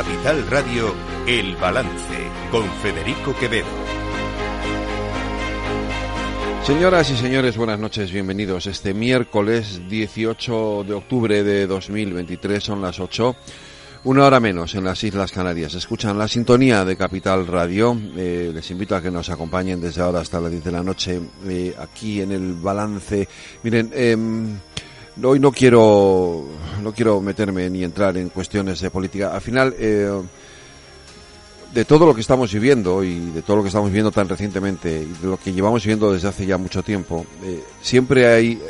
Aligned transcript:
Capital 0.00 0.46
Radio, 0.48 0.94
El 1.26 1.56
Balance, 1.56 2.30
con 2.50 2.64
Federico 2.80 3.36
Quevedo. 3.38 3.66
Señoras 6.64 7.10
y 7.10 7.18
señores, 7.18 7.58
buenas 7.58 7.78
noches, 7.78 8.10
bienvenidos. 8.10 8.64
Este 8.66 8.94
miércoles 8.94 9.82
18 9.90 10.84
de 10.84 10.94
octubre 10.94 11.42
de 11.44 11.66
2023 11.66 12.64
son 12.64 12.80
las 12.80 12.98
8. 12.98 13.36
Una 14.04 14.24
hora 14.24 14.40
menos 14.40 14.74
en 14.74 14.84
las 14.84 15.04
Islas 15.04 15.32
Canarias. 15.32 15.74
Escuchan 15.74 16.16
la 16.16 16.28
sintonía 16.28 16.82
de 16.86 16.96
Capital 16.96 17.46
Radio. 17.46 17.94
Eh, 18.16 18.52
les 18.54 18.70
invito 18.70 18.96
a 18.96 19.02
que 19.02 19.10
nos 19.10 19.28
acompañen 19.28 19.82
desde 19.82 20.00
ahora 20.00 20.20
hasta 20.20 20.40
las 20.40 20.50
10 20.50 20.64
de 20.64 20.72
la 20.72 20.82
noche 20.82 21.20
eh, 21.46 21.74
aquí 21.78 22.22
en 22.22 22.32
el 22.32 22.54
balance. 22.54 23.28
Miren, 23.62 23.90
eh, 23.92 24.16
hoy 25.22 25.40
no 25.40 25.52
quiero, 25.52 26.46
no 26.82 26.92
quiero 26.92 27.20
meterme 27.20 27.68
ni 27.70 27.84
entrar 27.84 28.16
en 28.16 28.28
cuestiones 28.28 28.80
de 28.80 28.90
política. 28.90 29.34
Al 29.34 29.40
final, 29.40 29.74
eh, 29.78 30.10
de 31.72 31.84
todo 31.84 32.06
lo 32.06 32.14
que 32.14 32.20
estamos 32.20 32.52
viviendo 32.52 33.04
y 33.04 33.18
de 33.30 33.42
todo 33.42 33.58
lo 33.58 33.62
que 33.62 33.68
estamos 33.68 33.90
viviendo 33.90 34.10
tan 34.10 34.28
recientemente 34.28 35.02
y 35.02 35.22
de 35.22 35.28
lo 35.28 35.36
que 35.36 35.52
llevamos 35.52 35.82
viviendo 35.82 36.12
desde 36.12 36.28
hace 36.28 36.46
ya 36.46 36.58
mucho 36.58 36.82
tiempo, 36.82 37.24
eh, 37.44 37.62
siempre 37.80 38.26
hay 38.26 38.60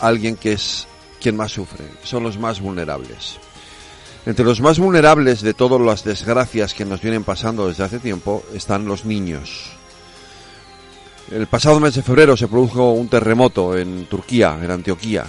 alguien 0.00 0.36
que 0.36 0.52
es 0.52 0.86
quien 1.20 1.36
más 1.36 1.52
sufre. 1.52 1.84
Son 2.02 2.22
los 2.22 2.38
más 2.38 2.60
vulnerables. 2.60 3.38
Entre 4.24 4.44
los 4.44 4.60
más 4.60 4.78
vulnerables 4.78 5.40
de 5.42 5.54
todas 5.54 5.80
las 5.80 6.04
desgracias 6.04 6.74
que 6.74 6.84
nos 6.84 7.00
vienen 7.00 7.24
pasando 7.24 7.68
desde 7.68 7.84
hace 7.84 7.98
tiempo 7.98 8.42
están 8.54 8.84
los 8.86 9.04
niños. 9.04 9.72
El 11.30 11.46
pasado 11.46 11.78
mes 11.80 11.94
de 11.94 12.02
febrero 12.02 12.36
se 12.36 12.48
produjo 12.48 12.92
un 12.92 13.08
terremoto 13.08 13.76
en 13.76 14.06
Turquía, 14.06 14.58
en 14.62 14.70
Antioquía. 14.70 15.26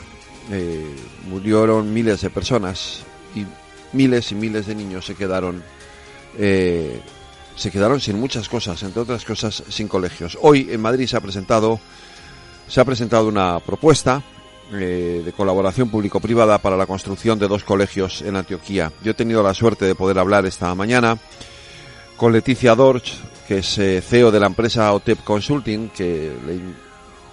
Eh, 0.51 0.95
murieron 1.27 1.93
miles 1.93 2.21
de 2.21 2.31
personas 2.31 3.03
y 3.35 3.45
miles 3.93 4.31
y 4.31 4.35
miles 4.35 4.65
de 4.65 4.73
niños 4.73 5.05
se 5.05 5.13
quedaron 5.13 5.63
eh, 6.39 7.01
se 7.55 7.69
quedaron 7.69 7.99
sin 7.99 8.19
muchas 8.19 8.49
cosas, 8.49 8.81
entre 8.81 9.01
otras 9.01 9.25
cosas 9.25 9.63
sin 9.69 9.87
colegios. 9.87 10.37
Hoy 10.41 10.69
en 10.71 10.81
Madrid 10.81 11.07
se 11.07 11.17
ha 11.17 11.21
presentado 11.21 11.79
se 12.67 12.81
ha 12.81 12.85
presentado 12.85 13.27
una 13.27 13.59
propuesta 13.59 14.23
eh, 14.71 15.21
de 15.23 15.33
colaboración 15.33 15.89
público-privada 15.89 16.57
para 16.59 16.77
la 16.77 16.85
construcción 16.87 17.37
de 17.37 17.47
dos 17.47 17.63
colegios 17.63 18.21
en 18.21 18.35
Antioquía. 18.35 18.91
Yo 19.03 19.11
he 19.11 19.15
tenido 19.15 19.43
la 19.43 19.53
suerte 19.53 19.85
de 19.85 19.95
poder 19.95 20.17
hablar 20.17 20.45
esta 20.45 20.73
mañana 20.73 21.17
con 22.17 22.31
Leticia 22.31 22.75
Dorch, 22.75 23.13
que 23.47 23.59
es 23.59 23.79
CEO 24.05 24.31
de 24.31 24.39
la 24.39 24.47
empresa 24.47 24.93
OTEP 24.93 25.23
Consulting, 25.23 25.89
que, 25.89 26.31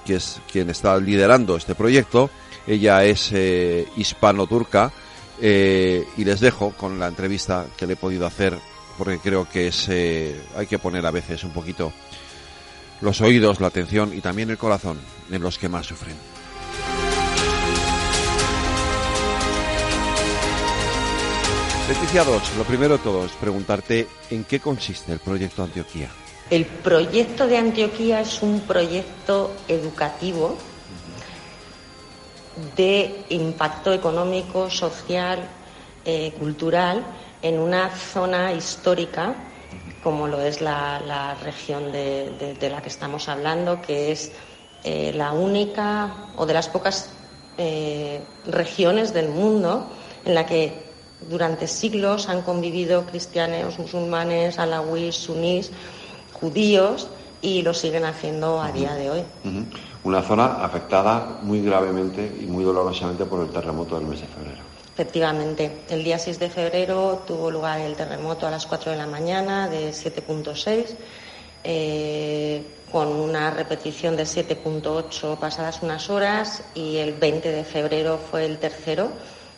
que, 0.05 0.15
es 0.15 0.41
quien 0.51 0.71
está 0.71 0.99
liderando 0.99 1.57
este 1.57 1.75
proyecto. 1.75 2.31
Ella 2.67 3.05
es 3.05 3.31
eh, 3.33 3.87
hispano-turca 3.97 4.93
eh, 5.41 6.07
y 6.17 6.25
les 6.25 6.41
dejo 6.41 6.73
con 6.73 6.99
la 6.99 7.09
entrevista 7.09 7.67
que 7.77 7.87
le 7.87 7.93
he 7.93 7.97
podido 7.97 8.27
hacer 8.27 8.59
porque 8.99 9.19
creo 9.19 9.49
que 9.49 9.69
es 9.69 9.89
eh, 9.89 10.41
hay 10.57 10.67
que 10.67 10.79
poner 10.79 11.05
a 11.07 11.11
veces 11.11 11.45
un 11.45 11.51
poquito 11.51 11.93
los 13.01 13.21
oídos, 13.21 13.61
la 13.61 13.67
atención 13.67 14.13
y 14.15 14.21
también 14.21 14.51
el 14.51 14.59
corazón 14.59 14.99
en 15.31 15.43
los 15.43 15.59
que 15.59 15.69
más 15.69 15.87
sufren. 15.87 16.17
Leticia 21.89 22.25
lo 22.25 22.65
primero 22.65 22.97
de 22.97 23.05
todo 23.05 23.27
es 23.27 23.33
preguntarte 23.33 24.09
en 24.31 24.43
qué 24.43 24.59
consiste 24.59 25.13
el 25.13 25.21
proyecto 25.21 25.63
Antioquía. 25.63 26.09
El 26.51 26.65
proyecto 26.65 27.47
de 27.47 27.59
Antioquía 27.59 28.23
es 28.23 28.43
un 28.43 28.61
proyecto 28.61 29.55
educativo 29.69 30.57
de 32.77 33.25
impacto 33.31 33.93
económico, 33.93 34.71
social, 34.71 35.49
eh, 36.05 36.33
cultural 36.39 37.05
en 37.43 37.59
una 37.59 37.91
zona 37.91 38.53
histórica 38.53 39.35
como 40.07 40.29
lo 40.29 40.41
es 40.41 40.61
la, 40.61 41.01
la 41.01 41.35
región 41.35 41.91
de, 41.91 42.57
de, 42.61 42.71
la 42.71 42.81
que 42.81 42.89
estamos 42.89 43.29
hablando, 43.29 43.83
que 43.83 44.13
es 44.13 44.31
eh, 44.85 45.11
la 45.13 45.33
única 45.33 46.29
o 46.37 46.47
de 46.47 46.55
las 46.55 46.69
pocas 46.69 47.11
eh, 47.59 48.21
regiones 48.47 49.13
del 49.13 49.31
mundo 49.31 49.91
en 50.25 50.35
la 50.37 50.47
que 50.47 50.93
durante 51.29 51.67
siglos 51.67 52.29
han 52.29 52.43
convivido 52.43 53.05
cristianos, 53.07 53.81
musulmanes, 53.81 54.61
alawíes, 54.61 55.17
sunís, 55.17 55.73
judíos 56.35 57.09
y 57.47 57.63
lo 57.63 57.73
siguen 57.73 58.05
haciendo 58.05 58.61
a 58.61 58.73
día 58.73 58.95
de 58.95 59.09
hoy. 59.09 59.21
Uh 59.45 59.49
-huh. 59.49 59.65
Una 60.03 60.21
zona 60.21 60.65
afectada 60.65 61.39
muy 61.43 61.63
gravemente 61.63 62.21
y 62.41 62.47
muy 62.47 62.65
dolorosamente 62.65 63.25
por 63.25 63.41
el 63.47 63.51
terremoto 63.53 63.97
del 63.97 64.07
mes 64.09 64.21
de 64.21 64.27
febrero. 64.27 64.63
Efectivamente, 64.93 65.83
el 65.89 66.03
día 66.03 66.19
6 66.19 66.41
de 66.41 66.51
febrero 66.51 67.23
tuvo 67.25 67.49
lugar 67.51 67.79
el 67.81 67.95
terremoto 67.95 68.49
a 68.49 68.51
las 68.51 68.67
4 68.67 68.91
de 68.91 68.99
la 68.99 69.07
mañana 69.07 69.69
de 69.69 69.93
7.6, 69.93 70.97
eh, 71.63 72.65
con 72.91 73.09
una 73.09 73.53
repetición 73.53 74.17
de 74.17 74.25
7.8 74.25 75.37
pasadas 75.39 75.83
unas 75.83 76.11
horas 76.11 76.65
y 76.75 76.97
el 76.97 77.13
20 77.15 77.53
de 77.53 77.63
febrero 77.63 78.19
fue 78.19 78.45
el 78.45 78.59
tercero 78.59 79.11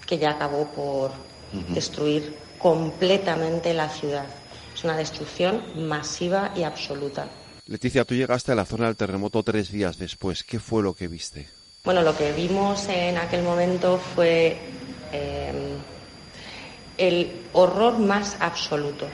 que 0.06 0.18
ya 0.18 0.32
acabó 0.32 0.66
por 0.76 1.10
uh 1.10 1.56
-huh. 1.56 1.72
destruir 1.72 2.36
completamente 2.58 3.72
la 3.72 3.88
ciudad. 3.88 4.26
Es 4.74 4.84
una 4.84 4.96
destrucción 4.96 5.62
masiva 5.88 6.50
y 6.54 6.64
absoluta. 6.64 7.28
Leticia, 7.68 8.06
tú 8.06 8.14
llegaste 8.14 8.50
a 8.50 8.54
la 8.54 8.64
zona 8.64 8.86
del 8.86 8.96
terremoto 8.96 9.42
tres 9.42 9.70
días 9.70 9.98
después. 9.98 10.42
¿Qué 10.42 10.58
fue 10.58 10.82
lo 10.82 10.94
que 10.94 11.06
viste? 11.06 11.48
Bueno, 11.84 12.00
lo 12.00 12.16
que 12.16 12.32
vimos 12.32 12.88
en 12.88 13.18
aquel 13.18 13.42
momento 13.42 13.98
fue 13.98 14.56
eh, 15.12 15.52
el 16.96 17.42
horror 17.52 17.98
más 17.98 18.38
absoluto. 18.40 19.06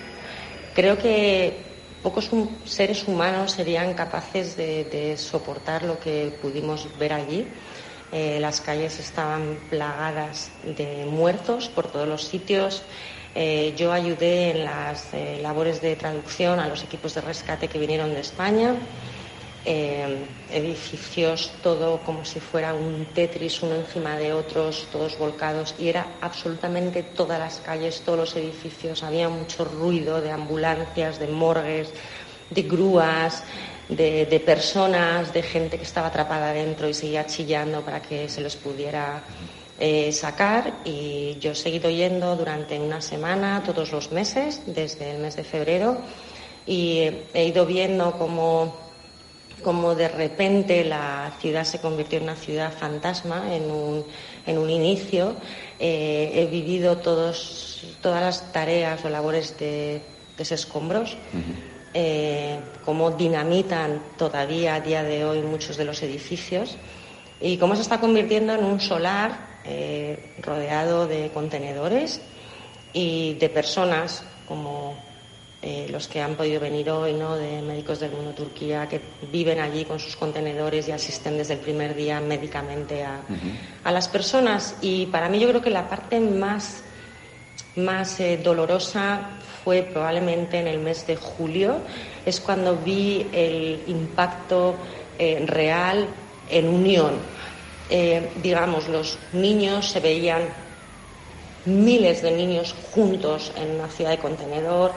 Creo 0.73 0.97
que 0.97 1.65
pocos 2.01 2.31
seres 2.65 3.09
humanos 3.09 3.51
serían 3.51 3.93
capaces 3.95 4.57
de, 4.57 4.85
de 4.85 5.17
soportar 5.17 5.83
lo 5.83 5.99
que 5.99 6.39
pudimos 6.41 6.89
ver 6.97 7.13
allí. 7.13 7.49
Eh, 8.13 8.39
las 8.39 8.61
calles 8.61 9.01
estaban 9.01 9.59
plagadas 9.69 10.53
de 10.63 11.07
muertos 11.07 11.69
por 11.69 11.91
todos 11.91 12.07
los 12.07 12.23
sitios. 12.23 12.85
Eh, 13.35 13.75
yo 13.77 13.93
ayudé 13.93 14.51
en 14.51 14.65
las 14.65 15.13
eh, 15.13 15.39
labores 15.43 15.81
de 15.81 15.97
traducción 15.97 16.61
a 16.61 16.69
los 16.69 16.85
equipos 16.85 17.15
de 17.15 17.21
rescate 17.21 17.67
que 17.67 17.79
vinieron 17.79 18.15
de 18.15 18.21
España. 18.21 18.77
Eh, 19.67 20.27
edificios, 20.51 21.51
todo 21.63 22.01
como 22.01 22.25
si 22.25 22.39
fuera 22.39 22.75
un 22.75 23.07
Tetris, 23.07 23.63
uno 23.63 23.77
encima 23.77 24.17
de 24.17 24.33
otros, 24.35 24.87
todos 24.93 25.19
volcados, 25.19 25.75
y 25.79 25.89
era 25.89 26.07
absolutamente 26.21 27.03
todas 27.03 27.39
las 27.39 27.61
calles, 27.61 28.03
todos 28.03 28.19
los 28.19 28.37
edificios. 28.37 29.03
Había 29.03 29.29
mucho 29.29 29.65
ruido 29.65 30.21
de 30.21 30.31
ambulancias, 30.31 31.19
de 31.19 31.29
morgues, 31.29 31.89
de 32.51 32.63
grúas, 32.63 33.43
de, 33.89 34.27
de 34.27 34.41
personas, 34.41 35.33
de 35.33 35.43
gente 35.43 35.79
que 35.79 35.85
estaba 35.85 36.09
atrapada 36.09 36.53
dentro 36.53 36.89
y 36.89 36.95
seguía 36.95 37.27
chillando 37.27 37.81
para 37.81 38.01
que 38.01 38.29
se 38.29 38.43
les 38.43 38.57
pudiera 38.57 39.23
eh, 39.79 40.13
sacar 40.13 40.73
y 40.85 41.37
yo 41.41 41.53
he 41.53 41.55
seguido 41.55 41.91
yendo 41.91 42.37
durante 42.37 42.79
una 42.79 43.01
semana, 43.01 43.63
todos 43.65 43.93
los 43.93 44.13
meses, 44.13 44.63
desde 44.67 45.11
el 45.11 45.19
mes 45.19 45.37
de 45.37 45.45
febrero, 45.45 45.99
y 46.67 47.11
he 47.35 47.45
ido 47.47 47.67
viendo 47.67 48.13
cómo, 48.19 48.77
cómo 49.63 49.95
de 49.95 50.09
repente 50.09 50.85
la 50.85 51.33
ciudad 51.41 51.65
se 51.65 51.81
convirtió 51.81 52.19
en 52.19 52.25
una 52.25 52.37
ciudad 52.37 52.73
fantasma 52.73 53.55
en 53.55 53.71
un, 53.71 54.05
en 54.47 54.59
un 54.59 54.71
inicio. 54.71 55.37
Eh, 55.79 56.31
he 56.35 56.47
vivido 56.47 56.99
todos, 56.99 57.83
todas 58.01 58.23
las 58.23 58.53
tareas 58.53 59.05
o 59.05 59.09
labores 59.09 59.59
de 59.59 60.03
desescombros. 60.39 61.15
Uh 61.33 61.37
-huh. 61.37 61.75
Eh, 61.97 62.59
cómo 62.85 63.13
dinamitan 63.13 64.03
todavía 64.19 64.75
a 64.75 64.81
día 64.81 65.05
de 65.05 65.25
hoy 65.25 65.43
muchos 65.43 65.77
de 65.77 65.85
los 65.85 66.03
edificios 66.03 66.77
y 67.41 67.57
cómo 67.57 67.77
se 67.77 67.83
está 67.83 68.01
convirtiendo 68.01 68.53
en 68.53 68.65
un 68.65 68.81
solar 68.81 69.54
eh, 69.65 70.19
rodeado 70.41 71.07
de 71.07 71.31
contenedores 71.33 72.21
y 72.93 73.35
de 73.35 73.49
personas 73.49 74.23
como 74.47 74.95
eh, 75.67 75.87
los 75.89 76.09
que 76.09 76.21
han 76.21 76.35
podido 76.35 76.61
venir 76.61 76.91
hoy, 76.91 77.15
¿no? 77.15 77.37
de 77.37 77.63
médicos 77.63 77.99
del 77.99 78.11
mundo 78.11 78.33
Turquía, 78.33 78.87
que 78.87 79.01
viven 79.33 79.61
allí 79.61 79.87
con 79.87 79.99
sus 79.99 80.15
contenedores 80.15 80.89
y 80.89 80.93
asisten 80.93 81.39
desde 81.39 81.55
el 81.55 81.61
primer 81.61 81.95
día 81.95 82.21
médicamente 82.21 83.03
a, 83.03 83.23
uh 83.27 83.33
-huh. 83.33 83.57
a 83.85 83.91
las 83.91 84.07
personas. 84.09 84.77
Y 84.83 85.07
para 85.07 85.31
mí 85.31 85.41
yo 85.41 85.49
creo 85.49 85.63
que 85.63 85.71
la 85.71 85.89
parte 85.89 86.21
más, 86.21 86.83
más 87.77 88.21
eh, 88.21 88.37
dolorosa 88.37 89.39
fue 89.65 89.81
probablemente 89.83 90.59
en 90.59 90.67
el 90.67 90.81
mes 90.81 91.07
de 91.07 91.17
julio, 91.17 91.79
es 92.27 92.41
cuando 92.43 92.77
vi 92.77 93.27
el 93.33 93.85
impacto 93.87 94.75
eh, 95.19 95.45
real 95.47 96.07
en 96.51 96.69
unión 96.69 97.34
eh, 97.97 98.29
digamos, 98.43 98.89
los 98.89 99.21
niños 99.33 99.89
se 99.89 100.01
veían 100.01 100.49
miles 101.65 102.23
de 102.23 102.33
niños 102.33 102.75
juntos 102.91 103.53
en 103.57 103.77
una 103.77 103.87
ciudad 103.87 104.11
de 104.11 104.19
contenedor, 104.19 104.91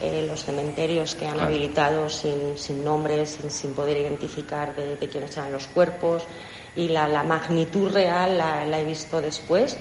eh, 0.00 0.24
los 0.26 0.44
cementerios 0.44 1.14
que 1.14 1.26
han 1.26 1.34
claro. 1.34 1.48
habilitado 1.48 2.08
sin, 2.08 2.56
sin 2.56 2.82
nombres, 2.82 3.36
sin, 3.38 3.50
sin, 3.50 3.74
poder 3.74 3.98
identificar 3.98 4.74
de, 4.74 4.96
de, 4.96 5.08
quiénes 5.08 5.36
eran 5.36 5.52
los 5.52 5.66
cuerpos, 5.66 6.22
y 6.74 6.88
la, 6.88 7.06
la 7.06 7.22
magnitud 7.22 7.92
real 7.92 8.38
la, 8.38 8.64
la, 8.64 8.80
he 8.80 8.84
visto 8.84 9.20
después. 9.20 9.76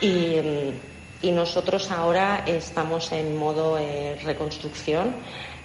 Y, 0.00 0.36
y 1.20 1.32
nosotros 1.32 1.90
ahora 1.90 2.44
estamos 2.46 3.10
en 3.10 3.36
modo 3.36 3.76
eh, 3.76 4.20
reconstrucción. 4.22 5.16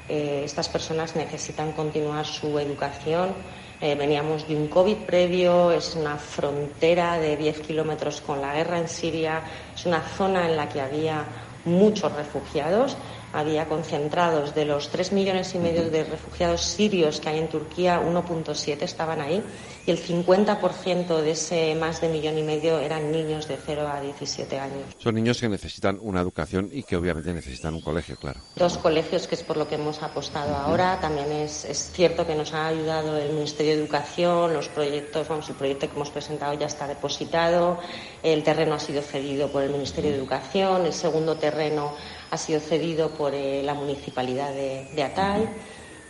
Eh, 0.09 0.42
estas 0.45 0.69
personas 0.69 1.15
necesitan 1.15 1.71
continuar 1.74 2.25
su 2.25 2.57
educación. 2.59 3.33
Eh, 3.80 3.95
veníamos 3.95 4.48
de 4.48 4.56
un 4.56 4.68
COVID 4.68 4.98
previo, 5.06 5.71
es 5.71 5.95
una 5.95 6.18
frontera 6.18 7.19
de 7.19 7.38
10 7.38 7.59
kilómetros 7.59 8.21
con 8.21 8.42
la 8.42 8.56
guerra 8.56 8.80
en 8.80 8.88
Siria, 8.88 9.42
es 9.75 9.86
una 9.86 10.01
zona 10.01 10.50
en 10.50 10.56
la 10.56 10.68
que 10.68 10.81
había 10.81 11.25
muchos 11.65 12.12
refugiados 12.13 12.98
había 13.33 13.68
concentrados 13.68 14.56
de 14.56 14.65
los 14.65 14.89
3 14.89 15.12
millones 15.12 15.53
y 15.56 15.59
medio 15.59 15.89
de 15.89 16.03
refugiados 16.03 16.62
sirios 16.62 17.19
que 17.19 17.29
hay 17.29 17.39
en 17.39 17.50
Turquía, 17.50 18.01
1.7 18.01 18.81
estaban 18.81 19.21
ahí 19.21 19.44
y 19.85 19.91
el 19.91 20.03
50% 20.03 21.21
de 21.21 21.31
ese 21.31 21.75
más 21.75 22.01
de 22.01 22.09
millón 22.09 22.38
y 22.38 22.44
medio 22.44 22.79
eran 22.79 23.12
niños 23.12 23.47
de 23.47 23.57
0 23.63 23.88
a 23.88 24.01
17 24.01 24.59
años. 24.59 24.83
Son 24.97 25.15
niños 25.15 25.39
que 25.39 25.47
necesitan 25.47 25.97
una 26.01 26.21
educación 26.21 26.69
y 26.71 26.83
que 26.83 26.97
obviamente 26.97 27.33
necesitan 27.33 27.74
un 27.74 27.81
colegio, 27.81 28.18
claro. 28.18 28.39
Dos 28.56 28.77
colegios, 28.77 29.27
que 29.27 29.35
es 29.35 29.44
por 29.44 29.57
lo 29.57 29.68
que 29.68 29.75
hemos 29.75 30.03
apostado 30.03 30.56
ahora. 30.56 31.00
También 31.00 31.31
es, 31.31 31.63
es, 31.65 31.91
cierto 31.94 32.27
que 32.27 32.35
nos 32.35 32.53
ha 32.53 32.68
ayudado 32.68 33.18
el 33.18 33.31
Ministerio 33.33 33.74
de 33.74 33.79
Educación, 33.79 34.53
los 34.53 34.68
proyectos, 34.68 35.27
vamos, 35.27 35.47
el 35.50 35.56
proyecto 35.56 35.88
que 35.88 35.95
hemos 35.95 36.09
presentado 36.09 36.53
ya 36.53 36.68
está 36.68 36.88
depositado, 36.88 37.79
el 38.24 38.44
terreno 38.44 38.75
ha 38.75 38.79
sido 38.79 39.01
cedido 39.01 39.50
por 39.50 39.63
el 39.63 39.71
Ministerio 39.71 40.12
de 40.12 40.18
Educación, 40.18 40.85
el 40.85 40.94
segundo 40.94 41.38
terreno 41.38 41.94
ha 42.29 42.38
sido 42.38 42.59
cedido 42.59 43.09
por 43.12 43.33
eh, 43.33 43.62
la 43.63 43.74
municipalidad 43.74 44.50
de, 44.53 44.88
de, 44.94 45.03
Atay 45.03 45.47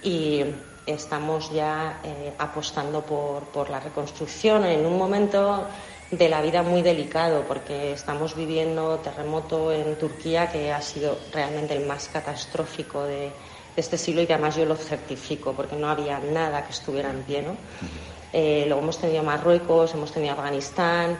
y 0.04 0.44
estamos 0.86 1.52
ya 1.52 2.00
eh, 2.04 2.34
apostando 2.38 3.02
por, 3.02 3.44
por, 3.46 3.69
la 3.69 3.80
reconstrucción 3.80 4.66
en 4.66 4.86
un 4.86 4.98
momento 4.98 5.68
de 6.12 6.30
la 6.30 6.42
vida 6.42 6.64
muy 6.64 6.81
delicado 6.81 7.44
porque 7.48 7.92
estamos 7.92 8.36
viviendo 8.36 8.98
terremoto 9.00 9.72
en 9.72 9.98
Turquía 9.98 10.50
que 10.52 10.72
ha 10.72 10.81
sido 10.81 11.18
realmente 11.34 11.75
el 11.75 11.86
más 11.86 12.08
catastrófico 12.08 13.04
de, 13.04 13.31
de 13.78 13.81
este 13.81 13.98
siglo 13.98 14.24
y 14.24 14.28
que 14.28 14.34
además 14.34 14.56
yo 14.56 14.66
lo 14.66 14.75
certifico 14.75 15.54
porque 15.54 15.75
no 15.75 15.88
había 15.88 16.19
nada 16.19 16.66
que 16.66 16.72
estuviera 16.72 17.12
en 17.12 17.22
pie. 17.24 17.44
¿no? 17.44 17.56
Eh, 18.34 18.66
luego 18.66 18.81
hemos 18.81 18.98
tenido 18.98 19.24
Marruecos, 19.24 19.94
hemos 19.94 20.12
tenido 20.12 20.34
Afganistán, 20.34 21.18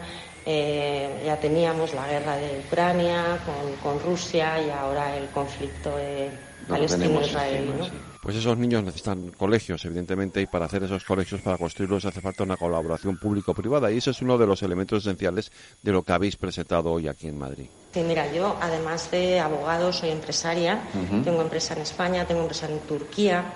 eh, 0.50 1.24
ya 1.26 1.38
teníamos 1.38 1.94
la 1.94 2.08
guerra 2.08 2.38
de 2.38 2.64
Ucrania 2.66 3.38
con, 3.46 3.76
con 3.84 4.02
Rusia 4.02 4.62
y 4.66 4.70
ahora 4.70 5.18
el 5.18 5.28
conflicto 5.28 5.94
eh, 6.00 6.32
palestino-israelí. 6.70 7.68
¿no? 7.78 7.86
Pues 8.22 8.38
esos 8.38 8.58
niños 8.58 8.82
necesitan 8.82 9.32
colegios, 9.32 9.84
evidentemente, 9.84 10.42
y 10.42 10.46
para 10.46 10.66
hacer 10.66 10.84
esos 10.84 11.04
colegios, 11.04 11.42
para 11.42 11.58
construirlos, 11.58 12.06
hace 12.06 12.22
falta 12.22 12.44
una 12.44 12.56
colaboración 12.56 13.18
público-privada. 13.18 13.92
Y 13.92 13.98
ese 13.98 14.12
es 14.12 14.22
uno 14.22 14.38
de 14.38 14.48
los 14.48 14.64
elementos 14.64 15.06
esenciales 15.06 15.52
de 15.82 15.92
lo 15.92 16.02
que 16.04 16.14
habéis 16.14 16.38
presentado 16.38 16.94
hoy 16.94 17.10
aquí 17.10 17.28
en 17.28 17.38
Madrid. 17.38 17.68
Sí, 17.94 18.00
mira, 18.04 18.32
yo, 18.34 18.56
además 18.62 19.12
de 19.12 19.42
abogado, 19.42 19.92
soy 19.92 20.12
empresaria. 20.12 20.82
Uh 20.94 21.16
-huh. 21.16 21.24
Tengo 21.26 21.42
empresa 21.42 21.74
en 21.74 21.82
España, 21.82 22.26
tengo 22.26 22.42
empresa 22.42 22.70
en 22.70 22.80
Turquía 22.80 23.52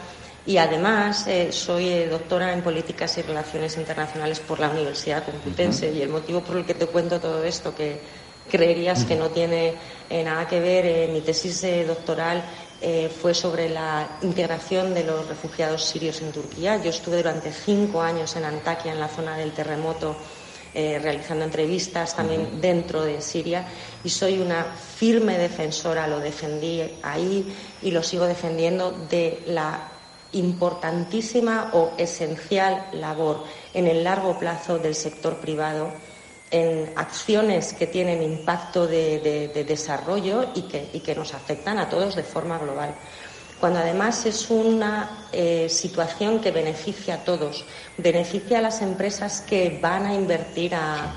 y 0.45 0.57
además 0.57 1.27
eh, 1.27 1.51
soy 1.51 1.89
eh, 1.89 2.07
doctora 2.07 2.51
en 2.51 2.61
políticas 2.61 3.17
y 3.17 3.21
relaciones 3.21 3.77
internacionales 3.77 4.39
por 4.39 4.59
la 4.59 4.69
Universidad 4.69 5.23
Complutense 5.23 5.89
uh 5.89 5.93
-huh. 5.93 5.97
y 5.97 6.01
el 6.01 6.09
motivo 6.09 6.41
por 6.41 6.57
el 6.57 6.65
que 6.65 6.73
te 6.73 6.88
cuento 6.88 7.19
todo 7.19 7.43
esto 7.43 7.75
que 7.75 8.01
creerías 8.49 8.99
uh 8.99 9.03
-huh. 9.03 9.07
que 9.07 9.15
no 9.15 9.29
tiene 9.29 9.75
eh, 10.09 10.23
nada 10.23 10.47
que 10.47 10.59
ver 10.59 11.09
mi 11.09 11.21
tesis 11.21 11.61
doctoral 11.88 12.43
fue 13.21 13.35
sobre 13.35 13.69
la 13.69 14.17
integración 14.23 14.95
de 14.95 15.03
los 15.03 15.27
refugiados 15.27 15.85
sirios 15.85 16.19
en 16.21 16.31
Turquía. 16.31 16.81
Yo 16.81 16.89
estuve 16.89 17.17
durante 17.17 17.51
cinco 17.53 18.01
años 18.01 18.35
en 18.35 18.43
Antakya, 18.43 18.91
en 18.93 18.99
la 18.99 19.07
zona 19.07 19.38
del 19.38 19.51
terremoto, 19.51 20.15
realizando 20.73 21.45
entrevistas 21.45 22.15
también 22.15 22.41
uh 22.41 22.45
-huh. 22.45 22.59
dentro 22.59 23.03
de 23.03 23.21
Siria 23.21 23.67
y 24.03 24.09
soy 24.09 24.39
una 24.39 24.65
firme 24.97 25.38
defensora, 25.38 26.07
lo 26.07 26.19
defendí 26.19 26.81
ahí 27.03 27.55
y 27.83 27.91
lo 27.91 28.01
sigo 28.01 28.25
defendiendo, 28.25 28.89
de 29.07 29.43
la 29.45 30.00
importantísima 30.33 31.71
o 31.73 31.93
esencial 31.97 32.87
labor 32.93 33.43
en 33.73 33.87
el 33.87 34.03
largo 34.03 34.37
plazo 34.39 34.79
del 34.79 34.95
sector 34.95 35.37
privado 35.37 35.91
en 36.51 36.91
acciones 36.97 37.73
que 37.73 37.87
tienen 37.87 38.21
impacto 38.21 38.85
de, 38.85 39.19
de, 39.19 39.47
de 39.47 39.63
desarrollo 39.63 40.49
y 40.53 40.63
que, 40.63 40.89
y 40.93 40.99
que, 40.99 41.15
nos 41.15 41.33
afectan 41.33 41.77
a 41.79 41.89
todos 41.89 42.15
de 42.15 42.23
forma 42.23 42.57
global. 42.57 42.93
Cuando 43.59 43.79
además 43.79 44.25
es 44.25 44.49
una 44.49 45.27
eh, 45.31 45.69
situación 45.69 46.39
que 46.39 46.51
beneficia 46.51 47.15
a 47.15 47.23
todos, 47.23 47.63
beneficia 47.97 48.57
a 48.57 48.61
las 48.61 48.81
empresas 48.81 49.41
que 49.41 49.79
van 49.81 50.05
a 50.05 50.13
invertir 50.13 50.75
a 50.75 51.13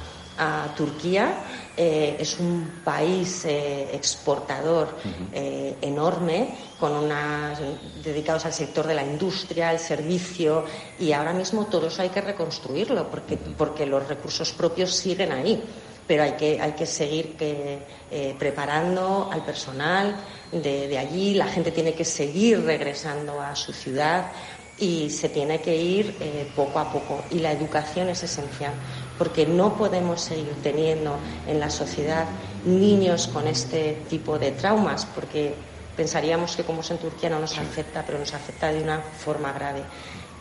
Turquía, 0.76 1.34
eh, 1.76 2.16
es 2.20 2.38
un 2.38 2.82
país 2.84 3.44
eh, 3.44 3.88
exportador 3.92 4.96
uh 5.04 5.08
-huh. 5.08 5.28
eh, 5.32 5.76
enorme, 5.82 6.54
con 6.78 6.92
unas, 6.92 7.58
dedicados 8.02 8.44
al 8.44 8.52
sector 8.52 8.86
de 8.86 8.94
la 8.94 9.02
industria, 9.02 9.72
el 9.72 9.78
servicio, 9.78 10.64
y 10.98 11.12
ahora 11.12 11.32
mismo 11.32 11.66
todo 11.66 11.88
eso 11.88 12.02
hay 12.02 12.10
que 12.10 12.20
reconstruirlo, 12.20 13.10
porque, 13.10 13.36
porque 13.36 13.86
los 13.86 14.06
recursos 14.06 14.52
propios 14.52 14.94
siguen 14.94 15.32
ahí. 15.32 15.62
Pero 16.06 16.22
hay 16.22 16.32
que, 16.32 16.60
hay 16.60 16.72
que 16.72 16.84
seguir 16.84 17.34
que, 17.34 17.78
preparando 18.38 19.30
al 19.32 19.42
personal 19.42 20.14
de, 20.52 20.86
de 20.86 20.98
allí, 20.98 21.32
la 21.32 21.46
gente 21.46 21.70
tiene 21.70 21.94
que 21.94 22.04
seguir 22.04 22.62
regresando 22.62 23.40
a 23.40 23.56
su 23.56 23.72
ciudad 23.72 24.30
y 24.78 25.08
se 25.10 25.28
tiene 25.28 25.60
que 25.60 25.76
ir 25.76 26.16
eh, 26.20 26.50
poco 26.54 26.78
a 26.78 26.92
poco. 26.92 27.22
Y 27.30 27.38
la 27.38 27.52
educación 27.52 28.08
es 28.08 28.22
esencial 28.22 28.72
porque 29.18 29.46
no 29.46 29.76
podemos 29.76 30.20
seguir 30.20 30.54
teniendo 30.62 31.16
en 31.46 31.60
la 31.60 31.70
sociedad 31.70 32.26
niños 32.64 33.28
con 33.28 33.46
este 33.46 34.02
tipo 34.08 34.38
de 34.38 34.52
traumas, 34.52 35.06
porque 35.06 35.54
pensaríamos 35.96 36.56
que 36.56 36.64
como 36.64 36.80
es 36.80 36.90
en 36.90 36.98
Turquía 36.98 37.30
no 37.30 37.38
nos 37.38 37.56
afecta, 37.58 38.02
pero 38.04 38.18
nos 38.18 38.34
afecta 38.34 38.72
de 38.72 38.82
una 38.82 39.00
forma 39.00 39.52
grave. 39.52 39.82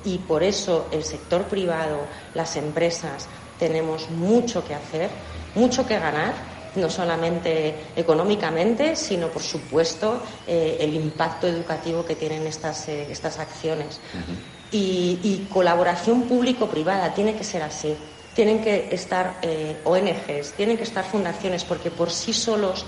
Y 0.05 0.17
por 0.17 0.43
eso 0.43 0.87
el 0.91 1.03
sector 1.03 1.43
privado, 1.43 1.99
las 2.33 2.55
empresas, 2.55 3.27
tenemos 3.59 4.09
mucho 4.09 4.65
que 4.65 4.73
hacer, 4.73 5.09
mucho 5.55 5.85
que 5.85 5.99
ganar, 5.99 6.33
no 6.75 6.89
solamente 6.89 7.75
económicamente, 7.95 8.95
sino 8.95 9.27
por 9.27 9.43
supuesto 9.43 10.21
eh, 10.47 10.77
el 10.79 10.95
impacto 10.95 11.47
educativo 11.47 12.03
que 12.03 12.15
tienen 12.15 12.47
estas, 12.47 12.87
eh, 12.89 13.07
estas 13.11 13.37
acciones. 13.37 13.99
Uh 14.13 14.17
-huh. 14.17 14.35
y, 14.71 15.19
y 15.21 15.47
colaboración 15.53 16.23
público-privada, 16.23 17.13
tiene 17.13 17.35
que 17.35 17.43
ser 17.43 17.61
así 17.61 17.95
tienen 18.35 18.63
que 18.63 18.89
estar 18.91 19.37
eh, 19.41 19.77
ONGs, 19.83 20.53
tienen 20.53 20.77
que 20.77 20.83
estar 20.83 21.05
fundaciones, 21.05 21.63
porque 21.63 21.91
por 21.91 22.11
sí 22.11 22.33
solos 22.33 22.85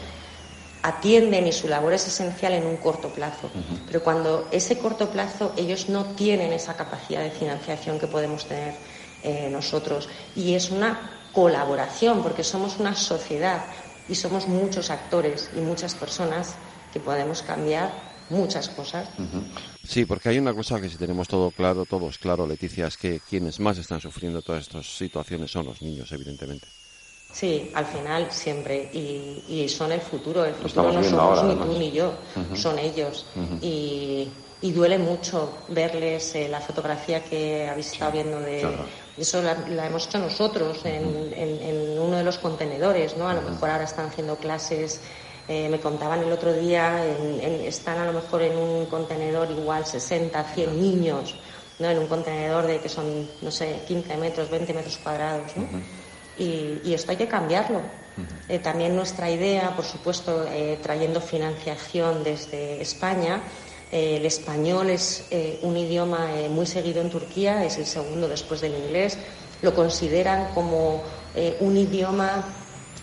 atienden 0.82 1.48
y 1.48 1.52
su 1.52 1.68
labor 1.68 1.94
es 1.94 2.08
esencial 2.08 2.54
en 2.54 2.66
un 2.66 2.78
corto 2.78 3.10
plazo. 3.10 3.50
Uh 3.54 3.58
-huh. 3.58 3.80
Pero 3.88 4.04
cuando 4.04 4.48
ese 4.52 4.78
corto 4.78 5.10
plazo 5.10 5.54
ellos 5.58 5.90
no 5.90 6.06
tienen 6.16 6.54
esa 6.54 6.76
capacidad 6.76 7.22
de 7.22 7.32
financiación 7.32 8.00
que 8.00 8.08
podemos 8.08 8.46
tener 8.46 8.76
eh, 9.24 9.50
nosotros. 9.52 10.08
Y 10.36 10.54
es 10.54 10.70
una 10.70 11.10
colaboración, 11.34 12.22
porque 12.22 12.44
somos 12.44 12.78
una 12.78 12.96
sociedad 12.96 13.66
y 14.08 14.16
somos 14.16 14.48
muchos 14.48 14.90
actores 14.92 15.50
y 15.56 15.60
muchas 15.60 15.96
personas 15.96 16.56
que 16.94 17.00
podemos 17.00 17.42
cambiar 17.42 18.15
muchas 18.30 18.70
cosas. 18.70 19.08
Uh 19.18 19.22
-huh. 19.24 19.44
Sí, 19.84 20.06
porque 20.06 20.30
hay 20.30 20.38
una 20.40 20.54
cosa 20.54 20.82
que 20.82 20.90
si 20.90 20.98
tenemos 20.98 21.28
todo 21.28 21.52
claro, 21.52 21.86
todos 21.86 22.18
claro, 22.18 22.48
Leticia, 22.48 22.88
es 22.88 22.98
que 22.98 23.20
quienes 23.30 23.60
más 23.60 23.78
están 23.78 24.02
sufriendo 24.02 24.42
todas 24.42 24.64
estas 24.64 24.86
situaciones 24.98 25.52
son 25.52 25.66
los 25.66 25.82
niños, 25.82 26.12
evidentemente. 26.12 26.68
Sí, 27.32 27.70
al 27.74 27.86
final 27.86 28.28
siempre. 28.32 28.90
Y, 28.94 29.44
y 29.50 29.68
son 29.70 29.92
el 29.92 30.00
futuro. 30.02 30.46
El 30.46 30.56
futuro 30.56 30.92
no 30.94 31.04
somos 31.04 31.20
ahora, 31.20 31.44
ni 31.44 31.50
además. 31.52 31.68
tú 31.68 31.80
ni 31.80 31.92
yo, 31.92 32.14
uh 32.36 32.40
-huh. 32.40 32.56
son 32.56 32.80
ellos. 32.80 33.26
Uh 33.36 33.40
-huh. 33.40 33.60
y, 33.62 34.30
y, 34.62 34.72
duele 34.72 34.98
mucho 34.98 35.52
verles 35.68 36.34
eh, 36.36 36.48
la 36.48 36.62
fotografía 36.62 37.22
que 37.24 37.68
habéis 37.68 37.92
estado 37.92 38.14
viendo 38.14 38.40
de. 38.40 38.62
Claro. 38.62 38.86
Eso 39.18 39.42
la, 39.42 39.54
la, 39.68 39.88
hemos 39.88 40.08
hecho 40.08 40.18
nosotros 40.20 40.84
en, 40.86 41.34
en, 41.34 41.62
en, 41.62 42.00
uno 42.00 42.18
de 42.18 42.24
los 42.24 42.38
contenedores, 42.38 43.16
¿no? 43.18 43.28
A 43.30 43.34
lo 43.34 43.42
mejor 43.42 43.70
ahora 43.70 43.84
están 43.84 44.08
haciendo 44.08 44.38
clases 44.38 45.00
eh, 45.48 45.70
me 45.70 45.80
contaban 45.80 46.24
el 46.24 46.32
otro 46.32 46.54
día, 46.54 47.06
en, 47.06 47.40
en, 47.40 47.62
están 47.62 48.00
a 48.00 48.06
lo 48.06 48.14
mejor 48.14 48.42
en 48.42 48.58
un 48.58 48.86
contenedor 48.88 49.52
igual 49.52 49.86
60, 49.86 50.44
100 50.44 50.82
niños, 50.82 51.36
¿no? 51.78 51.90
en 51.90 52.00
un 52.00 52.08
contenedor 52.08 52.66
de 52.66 52.80
que 52.80 52.90
son, 52.90 53.30
no 53.42 53.52
sé, 53.52 53.82
15 53.88 54.18
metros, 54.18 54.50
20 54.50 54.74
metros 54.74 54.98
cuadrados. 54.98 55.56
¿no? 55.56 55.64
Uh 55.64 55.68
-huh. 55.68 55.82
y, 56.84 56.90
y, 56.90 56.94
esto 56.94 57.12
hay 57.12 57.18
que 57.18 57.28
cambiarlo. 57.28 57.78
Uh 57.78 58.22
-huh. 58.22 58.26
eh, 58.50 58.60
también 58.60 58.96
nuestra 58.96 59.30
idea, 59.30 59.76
por 59.76 59.86
supuesto, 59.86 60.46
eh, 60.50 60.80
trayendo 60.82 61.22
financiación 61.22 62.24
desde 62.24 62.82
España, 62.82 63.42
eh, 63.92 64.18
el 64.18 64.26
español 64.26 64.90
es 64.90 65.28
eh, 65.30 65.60
un 65.62 65.78
idioma 65.78 66.28
muy 66.50 66.66
seguido 66.66 67.02
en 67.02 67.10
Turquía, 67.12 67.64
es 67.64 67.78
el 67.78 67.86
segundo 67.86 68.28
después 68.28 68.62
del 68.62 68.74
inglés. 68.74 69.18
Lo 69.62 69.74
consideran 69.74 70.54
como 70.54 71.04
un 71.60 71.76
idioma 71.76 72.46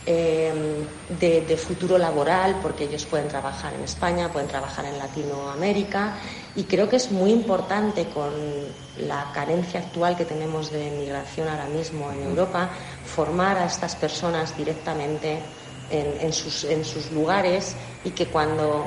eh, 0.06 0.52
de, 1.20 1.40
de, 1.42 1.56
futuro 1.56 1.96
laboral, 1.98 2.58
porque 2.60 2.84
ellos 2.84 3.04
pueden 3.04 3.28
trabajar 3.28 3.72
en 3.74 3.82
España, 3.82 4.32
pueden 4.32 4.48
trabajar 4.48 4.84
en 4.84 4.98
Latinoamérica, 4.98 6.14
y 6.56 6.64
creo 6.64 6.88
que 6.88 6.96
es 6.96 7.10
muy 7.12 7.30
importante 7.30 8.06
con 8.06 8.32
la 8.98 9.30
carencia 9.32 9.80
actual 9.80 10.16
que 10.16 10.24
tenemos 10.24 10.70
de 10.70 10.90
migración 10.90 11.48
ahora 11.48 11.66
mismo 11.66 12.10
en 12.10 12.22
Europa, 12.22 12.70
formar 13.04 13.58
a 13.58 13.66
estas 13.66 13.96
personas 13.96 14.56
directamente 14.56 15.38
en, 15.90 16.32
sus, 16.32 16.64
en 16.64 16.84
sus 16.84 17.10
lugares 17.12 17.74
y 18.04 18.10
que 18.10 18.26
cuando 18.26 18.86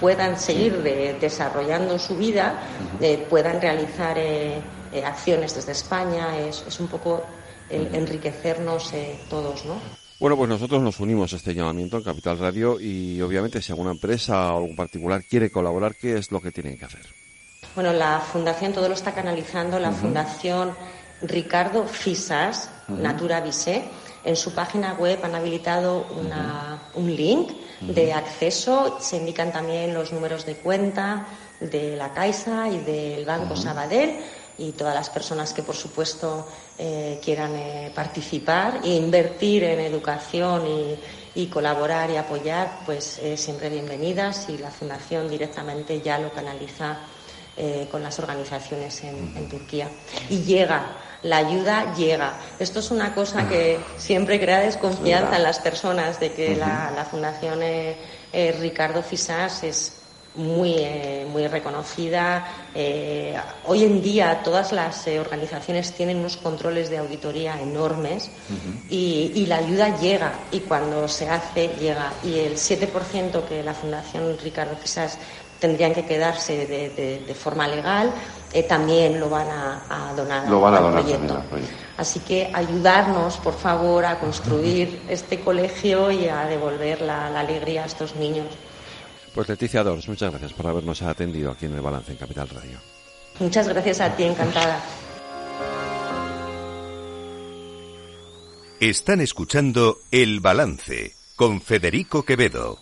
puedan 0.00 0.38
seguir 0.38 0.82
desarrollando 1.20 1.98
su 1.98 2.16
vida, 2.16 2.60
eh, 3.00 3.24
puedan 3.30 3.60
realizar 3.60 4.18
eh, 4.18 4.60
eh, 4.92 5.04
acciones 5.04 5.54
desde 5.54 5.72
España. 5.72 6.36
Es, 6.38 6.64
es 6.66 6.80
un 6.80 6.88
poco 6.88 7.22
el 7.70 7.94
enriquecernos 7.94 8.92
todos, 9.30 9.64
¿no? 9.64 10.01
Bueno, 10.22 10.36
pues 10.36 10.48
nosotros 10.48 10.80
nos 10.80 11.00
unimos 11.00 11.32
a 11.32 11.36
este 11.36 11.52
llamamiento 11.52 11.96
en 11.96 12.04
Capital 12.04 12.38
Radio 12.38 12.78
y 12.80 13.20
obviamente 13.20 13.60
si 13.60 13.72
alguna 13.72 13.90
empresa 13.90 14.52
o 14.52 14.58
algún 14.58 14.76
particular 14.76 15.24
quiere 15.24 15.50
colaborar, 15.50 15.96
¿qué 15.96 16.16
es 16.16 16.30
lo 16.30 16.40
que 16.40 16.52
tienen 16.52 16.78
que 16.78 16.84
hacer? 16.84 17.04
Bueno, 17.74 17.92
la 17.92 18.20
fundación 18.20 18.72
todo 18.72 18.86
lo 18.86 18.94
está 18.94 19.12
canalizando, 19.14 19.80
la 19.80 19.90
fundación 19.90 20.76
Ricardo 21.22 21.88
Fisas, 21.88 22.70
Natura 22.86 23.40
Vise, 23.40 23.82
en 24.22 24.36
su 24.36 24.54
página 24.54 24.94
web 24.94 25.18
han 25.24 25.34
habilitado 25.34 26.06
un 26.94 27.16
link 27.16 27.50
de 27.80 28.12
acceso, 28.12 28.98
se 29.00 29.16
indican 29.16 29.50
también 29.50 29.92
los 29.92 30.12
números 30.12 30.46
de 30.46 30.54
cuenta 30.54 31.26
de 31.58 31.96
la 31.96 32.12
Caixa 32.12 32.68
y 32.68 32.78
del 32.78 33.24
Banco 33.24 33.56
Sabadell 33.56 34.20
y 34.58 34.72
todas 34.72 34.94
las 34.94 35.10
personas 35.10 35.52
que, 35.52 35.62
por 35.62 35.74
supuesto, 35.74 36.46
eh, 36.78 37.20
quieran 37.22 37.54
eh, 37.54 37.92
participar 37.94 38.80
e 38.84 38.90
invertir 38.90 39.64
en 39.64 39.80
educación 39.80 40.64
y, 41.34 41.46
colaborar 41.46 42.10
y 42.10 42.16
apoyar, 42.16 42.80
pues 42.84 43.18
eh, 43.18 43.36
siempre 43.36 43.70
bienvenidas 43.70 44.48
y 44.50 44.58
la 44.58 44.70
Fundación 44.70 45.28
directamente 45.28 46.00
ya 46.00 46.18
lo 46.18 46.32
canaliza 46.32 46.98
con 47.90 48.02
las 48.02 48.18
organizaciones 48.18 49.04
en, 49.04 49.46
Turquía. 49.50 49.86
Y 50.30 50.38
llega, 50.38 50.96
la 51.22 51.36
ayuda 51.36 51.94
llega. 51.94 52.38
Esto 52.58 52.78
es 52.78 52.90
una 52.90 53.14
cosa 53.14 53.46
que 53.46 53.78
siempre 53.98 54.40
crea 54.40 54.60
desconfianza 54.60 55.36
en 55.36 55.42
las 55.42 55.58
personas 55.58 56.18
de 56.18 56.32
que 56.32 56.56
la, 56.56 56.90
la 56.96 57.04
Fundación 57.04 57.60
Ricardo 58.32 59.02
Fisas 59.02 59.62
es 59.64 60.01
muy, 60.34 60.74
eh, 60.78 61.26
muy 61.30 61.46
reconocida. 61.46 62.46
Eh, 62.74 63.36
hoy 63.66 63.84
en 63.84 64.02
día 64.02 64.42
todas 64.42 64.72
las 64.72 65.06
eh, 65.06 65.20
organizaciones 65.20 65.92
tienen 65.92 66.18
unos 66.18 66.36
controles 66.36 66.88
de 66.90 66.98
auditoría 66.98 67.60
enormes 67.60 68.30
y, 68.88 69.44
la 69.46 69.56
ayuda 69.56 69.98
llega 69.98 70.32
y 70.50 70.60
cuando 70.60 71.08
se 71.08 71.28
hace 71.28 71.68
llega. 71.78 72.12
Y 72.22 72.38
el 72.38 72.54
7% 72.54 73.44
que 73.44 73.62
la 73.62 73.74
Fundación 73.74 74.36
Ricardo 74.42 74.76
Quizás 74.80 75.18
tendrían 75.58 75.92
que 75.92 76.06
quedarse 76.06 76.66
de, 76.66 77.34
forma 77.34 77.68
legal 77.68 78.12
también 78.68 79.20
lo 79.20 79.30
van 79.30 79.48
a, 79.48 80.12
donar, 80.16 80.48
lo 80.48 80.60
van 80.60 80.74
a 80.74 80.78
al, 80.78 80.92
proyecto. 80.92 81.42
Así 81.96 82.20
que 82.20 82.50
ayudarnos, 82.52 83.36
por 83.38 83.54
favor, 83.54 84.04
a 84.04 84.18
construir 84.18 85.02
este 85.08 85.40
colegio 85.40 86.10
y 86.10 86.28
a 86.28 86.44
devolver 86.46 87.02
la 87.02 87.38
alegría 87.38 87.82
a 87.82 87.86
estos 87.86 88.16
niños. 88.16 88.46
Pues 89.34 89.48
Leticia 89.48 89.82
Dors, 89.82 90.08
muchas 90.08 90.30
gracias 90.30 90.52
por 90.52 90.66
habernos 90.66 91.00
atendido 91.02 91.50
aquí 91.50 91.66
en 91.66 91.74
el 91.74 91.80
Balance 91.80 92.12
en 92.12 92.18
Capital 92.18 92.48
Radio. 92.48 92.78
Muchas 93.40 93.66
gracias 93.66 94.00
a 94.00 94.14
ti, 94.14 94.24
encantada. 94.24 94.80
Están 98.78 99.20
escuchando 99.20 99.98
El 100.10 100.40
Balance 100.40 101.14
con 101.36 101.60
Federico 101.60 102.24
Quevedo. 102.24 102.78